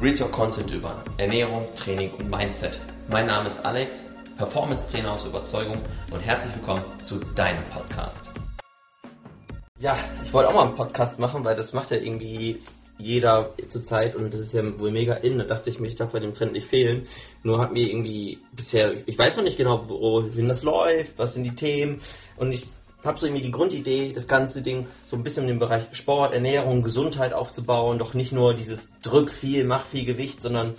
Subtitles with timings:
[0.00, 2.80] Read Your Content über Ernährung, Training und Mindset.
[3.10, 4.06] Mein Name ist Alex,
[4.38, 5.76] Performance Trainer aus Überzeugung
[6.10, 8.32] und herzlich willkommen zu deinem Podcast.
[9.78, 12.62] Ja, ich wollte auch mal einen Podcast machen, weil das macht ja irgendwie
[12.96, 15.36] jeder zurzeit und das ist ja wohl mega in.
[15.36, 17.06] Da dachte ich mir, ich darf bei dem Trend nicht fehlen.
[17.42, 21.44] Nur hat mir irgendwie bisher, ich weiß noch nicht genau, wohin das läuft, was sind
[21.44, 22.00] die Themen
[22.38, 22.68] und ich
[23.04, 26.34] habe so irgendwie die Grundidee, das ganze Ding so ein bisschen in den Bereich Sport,
[26.34, 27.98] Ernährung, Gesundheit aufzubauen.
[27.98, 30.74] Doch nicht nur dieses Drück viel, mach viel Gewicht, sondern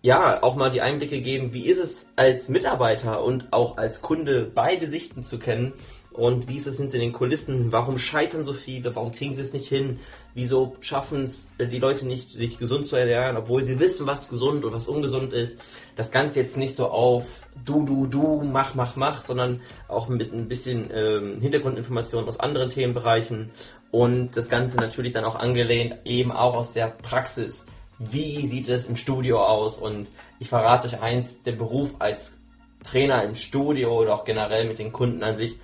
[0.00, 4.48] ja, auch mal die Einblicke geben, wie ist es als Mitarbeiter und auch als Kunde
[4.54, 5.72] beide Sichten zu kennen
[6.18, 9.52] und wie ist es hinter den Kulissen, warum scheitern so viele, warum kriegen sie es
[9.52, 10.00] nicht hin,
[10.34, 14.28] wieso schaffen es äh, die Leute nicht, sich gesund zu ernähren, obwohl sie wissen, was
[14.28, 15.60] gesund und was ungesund ist.
[15.94, 20.32] Das Ganze jetzt nicht so auf du, du, du, mach, mach, mach, sondern auch mit
[20.32, 23.50] ein bisschen ähm, Hintergrundinformationen aus anderen Themenbereichen.
[23.92, 27.64] Und das Ganze natürlich dann auch angelehnt eben auch aus der Praxis.
[28.00, 29.78] Wie sieht es im Studio aus?
[29.78, 30.08] Und
[30.40, 32.38] ich verrate euch eins, der Beruf als
[32.82, 35.58] Trainer im Studio oder auch generell mit den Kunden an sich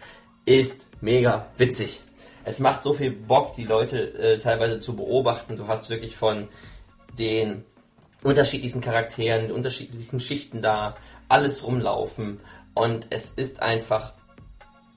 [0.44, 2.02] ist mega witzig.
[2.44, 5.56] Es macht so viel Bock, die Leute äh, teilweise zu beobachten.
[5.56, 6.48] Du hast wirklich von
[7.18, 7.64] den
[8.22, 10.96] unterschiedlichsten Charakteren, unterschiedlichsten Schichten da,
[11.28, 12.40] alles rumlaufen.
[12.74, 14.12] Und es ist einfach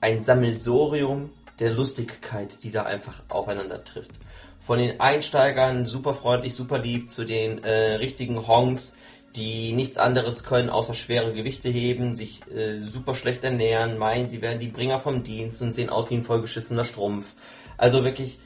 [0.00, 4.12] ein Sammelsorium der Lustigkeit, die da einfach aufeinander trifft
[4.68, 8.94] von den Einsteigern super freundlich, super lieb zu den äh, richtigen Honks,
[9.38, 14.42] die nichts anderes können, außer schwere Gewichte heben, sich äh, super schlecht ernähren, meinen, sie
[14.42, 17.34] wären die Bringer vom Dienst und sehen aus wie ein vollgeschissener Strumpf.
[17.76, 18.38] Also wirklich,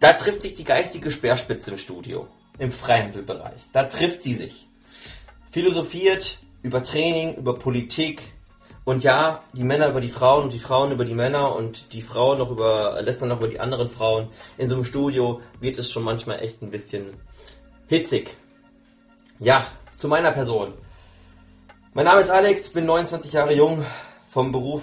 [0.00, 3.62] da trifft sich die geistige Speerspitze im Studio, im Freihandelbereich.
[3.72, 4.68] Da trifft sie sich.
[5.50, 8.22] Philosophiert über Training, über Politik,
[8.88, 12.00] und ja, die Männer über die Frauen und die Frauen über die Männer und die
[12.00, 14.28] Frauen noch über, lästern noch über die anderen Frauen.
[14.56, 17.12] In so einem Studio wird es schon manchmal echt ein bisschen
[17.86, 18.34] hitzig.
[19.40, 20.72] Ja, zu meiner Person.
[21.94, 23.84] Mein Name ist Alex, bin 29 Jahre jung,
[24.30, 24.82] vom Beruf,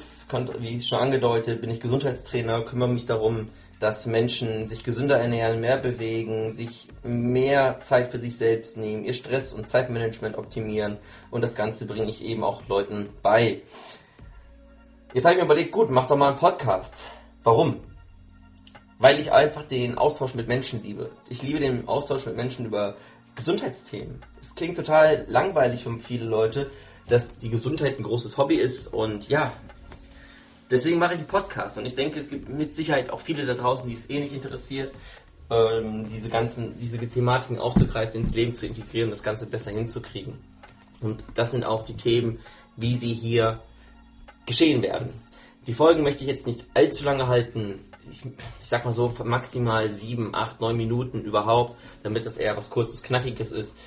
[0.59, 3.49] wie schon angedeutet, bin ich Gesundheitstrainer, kümmere mich darum,
[3.81, 9.13] dass Menschen sich gesünder ernähren, mehr bewegen, sich mehr Zeit für sich selbst nehmen, ihr
[9.13, 10.99] Stress- und Zeitmanagement optimieren
[11.31, 13.61] und das Ganze bringe ich eben auch Leuten bei.
[15.13, 17.03] Jetzt habe ich mir überlegt, gut, mach doch mal einen Podcast.
[17.43, 17.81] Warum?
[18.99, 21.11] Weil ich einfach den Austausch mit Menschen liebe.
[21.27, 22.95] Ich liebe den Austausch mit Menschen über
[23.35, 24.21] Gesundheitsthemen.
[24.41, 26.71] Es klingt total langweilig für viele Leute,
[27.07, 29.53] dass die Gesundheit ein großes Hobby ist und ja,
[30.71, 33.53] Deswegen mache ich einen Podcast und ich denke, es gibt mit Sicherheit auch viele da
[33.53, 34.91] draußen, die es eh interessiert,
[35.51, 40.33] ähm, diese ganzen, diese Thematiken aufzugreifen, ins Leben zu integrieren, das Ganze besser hinzukriegen.
[41.01, 42.39] Und das sind auch die Themen,
[42.77, 43.61] wie sie hier
[44.47, 45.13] geschehen werden.
[45.67, 47.79] Die Folgen möchte ich jetzt nicht allzu lange halten.
[48.09, 52.69] Ich, ich sag mal so maximal sieben, acht, neun Minuten überhaupt, damit das eher was
[52.69, 53.77] kurzes, knackiges ist.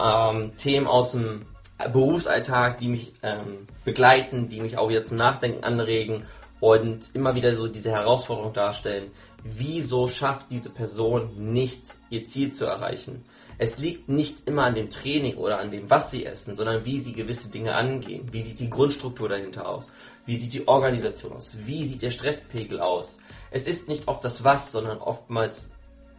[0.00, 1.46] Ähm, Themen aus dem
[1.92, 6.24] Berufsalltag, die mich ähm, begleiten, die mich auch wieder zum Nachdenken anregen
[6.60, 9.10] und immer wieder so diese Herausforderung darstellen.
[9.44, 13.24] Wieso schafft diese Person nicht ihr Ziel zu erreichen?
[13.60, 17.00] Es liegt nicht immer an dem Training oder an dem, was sie essen, sondern wie
[17.00, 18.32] sie gewisse Dinge angehen.
[18.32, 19.92] Wie sieht die Grundstruktur dahinter aus?
[20.26, 21.58] Wie sieht die Organisation aus?
[21.64, 23.18] Wie sieht der Stresspegel aus?
[23.50, 25.72] Es ist nicht oft das Was, sondern oftmals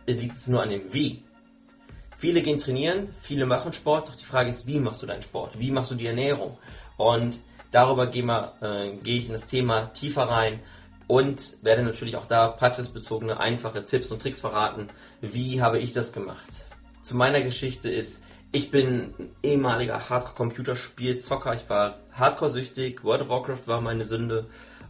[0.06, 1.24] liegt es nur an dem Wie.
[2.18, 5.58] Viele gehen trainieren, viele machen Sport, doch die Frage ist, wie machst du deinen Sport?
[5.58, 6.58] Wie machst du die Ernährung?
[6.98, 7.40] Und
[7.72, 8.24] darüber gehe
[8.62, 10.60] äh, geh ich in das Thema tiefer rein
[11.08, 14.88] und werde natürlich auch da praxisbezogene, einfache Tipps und Tricks verraten.
[15.22, 16.69] Wie habe ich das gemacht?
[17.02, 21.54] Zu meiner Geschichte ist, ich bin ein ehemaliger Hardcore-Computerspiel-Zocker.
[21.54, 24.48] Ich war Hardcore-süchtig, World of Warcraft war meine Sünde.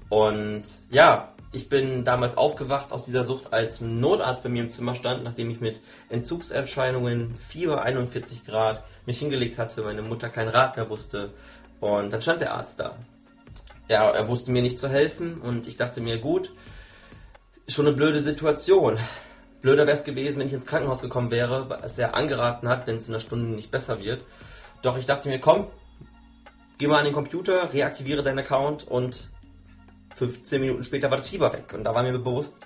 [0.09, 4.71] Und ja, ich bin damals aufgewacht aus dieser Sucht, als ein Notarzt bei mir im
[4.71, 10.49] Zimmer stand, nachdem ich mit Entzugserscheinungen, Fieber 41 Grad, mich hingelegt hatte, meine Mutter keinen
[10.49, 11.33] Rat mehr wusste.
[11.79, 12.97] Und dann stand der Arzt da.
[13.87, 16.53] Ja, er wusste mir nicht zu helfen und ich dachte mir, gut,
[17.67, 18.99] schon eine blöde Situation.
[19.61, 22.97] Blöder wäre es gewesen, wenn ich ins Krankenhaus gekommen wäre, was er angeraten hat, wenn
[22.97, 24.23] es in einer Stunde nicht besser wird.
[24.81, 25.67] Doch ich dachte mir, komm,
[26.77, 29.29] geh mal an den Computer, reaktiviere deinen Account und
[30.15, 31.73] 15 Minuten später war das Fieber weg.
[31.73, 32.57] Und da war mir bewusst,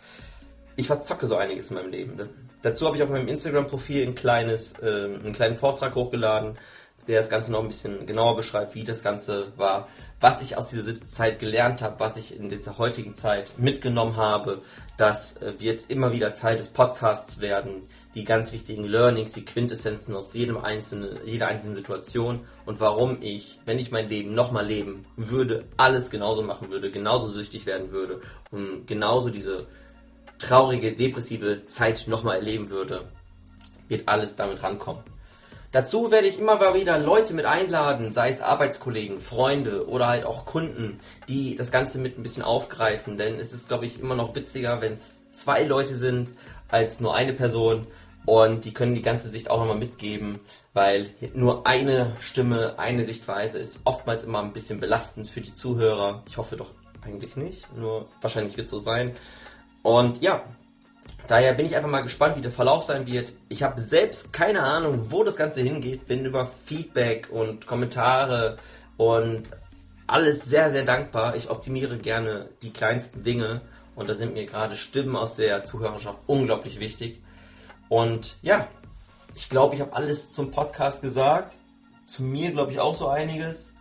[0.76, 2.30] ich verzocke so einiges in meinem Leben.
[2.62, 4.16] dazu habe ich auf meinem Instagram-Profil ein
[4.50, 6.58] äh, einen kleinen Vortrag hochgeladen,
[7.08, 9.88] der das Ganze noch ein bisschen genauer beschreibt, wie das Ganze war,
[10.20, 14.62] was ich aus dieser Zeit gelernt habe, was ich in dieser heutigen Zeit mitgenommen habe.
[14.98, 17.88] Das äh, wird immer wieder Teil des Podcasts werden.
[18.16, 23.60] Die ganz wichtigen Learnings, die Quintessenzen aus jedem einzelnen, jeder einzelnen Situation und warum ich,
[23.66, 28.22] wenn ich mein Leben nochmal leben würde, alles genauso machen würde, genauso süchtig werden würde
[28.52, 29.66] und genauso diese
[30.38, 33.10] traurige, depressive Zeit nochmal erleben würde,
[33.88, 35.04] wird alles damit rankommen.
[35.74, 40.46] Dazu werde ich immer wieder Leute mit einladen, sei es Arbeitskollegen, Freunde oder halt auch
[40.46, 43.18] Kunden, die das Ganze mit ein bisschen aufgreifen.
[43.18, 46.30] Denn es ist, glaube ich, immer noch witziger, wenn es zwei Leute sind,
[46.70, 47.88] als nur eine Person.
[48.26, 50.40] Und die können die ganze Sicht auch nochmal mitgeben,
[50.74, 56.22] weil nur eine Stimme, eine Sichtweise ist oftmals immer ein bisschen belastend für die Zuhörer.
[56.28, 56.70] Ich hoffe doch
[57.02, 59.14] eigentlich nicht, nur wahrscheinlich wird es so sein.
[59.82, 60.44] Und ja,
[61.28, 63.34] daher bin ich einfach mal gespannt, wie der Verlauf sein wird.
[63.50, 68.58] Ich habe selbst keine Ahnung, wo das Ganze hingeht, bin über Feedback und Kommentare
[68.98, 69.44] und
[70.08, 71.36] alles sehr, sehr dankbar.
[71.36, 73.62] Ich optimiere gerne die kleinsten Dinge
[73.96, 77.22] und da sind mir gerade Stimmen aus der Zuhörerschaft unglaublich wichtig.
[77.90, 78.68] Und ja,
[79.36, 81.56] ich glaube, ich habe alles zum Podcast gesagt.
[82.06, 83.74] Zu mir glaube ich auch so einiges.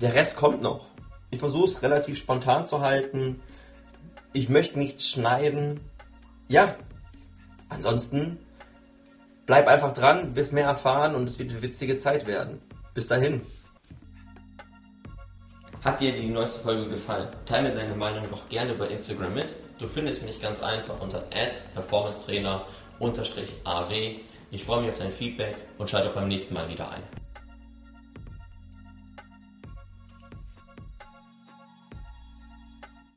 [0.00, 0.86] Der Rest kommt noch.
[1.30, 3.40] Ich versuche es relativ spontan zu halten.
[4.32, 5.80] Ich möchte nichts schneiden.
[6.48, 6.76] Ja,
[7.68, 8.38] ansonsten
[9.46, 12.60] bleib einfach dran, wirst mehr erfahren und es wird eine witzige Zeit werden.
[12.94, 13.42] Bis dahin.
[15.84, 17.28] Hat dir die neueste Folge gefallen?
[17.44, 19.54] Teile deine Meinung doch gerne bei Instagram mit.
[19.78, 21.22] Du findest mich ganz einfach unter
[21.74, 24.20] performancetrainer-aw.
[24.50, 27.02] Ich freue mich auf dein Feedback und schalte beim nächsten Mal wieder ein.